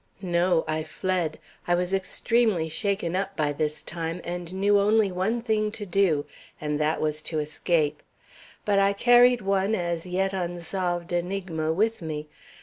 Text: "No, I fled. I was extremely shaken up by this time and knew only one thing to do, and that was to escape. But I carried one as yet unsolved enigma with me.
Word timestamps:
"No, 0.23 0.65
I 0.67 0.81
fled. 0.81 1.37
I 1.67 1.75
was 1.75 1.93
extremely 1.93 2.69
shaken 2.69 3.15
up 3.15 3.35
by 3.37 3.53
this 3.53 3.83
time 3.83 4.19
and 4.23 4.51
knew 4.51 4.79
only 4.79 5.11
one 5.11 5.43
thing 5.43 5.71
to 5.73 5.85
do, 5.85 6.25
and 6.59 6.79
that 6.81 6.99
was 6.99 7.21
to 7.21 7.37
escape. 7.37 8.01
But 8.65 8.79
I 8.79 8.93
carried 8.93 9.43
one 9.43 9.75
as 9.75 10.07
yet 10.07 10.33
unsolved 10.33 11.13
enigma 11.13 11.71
with 11.71 12.01
me. 12.01 12.27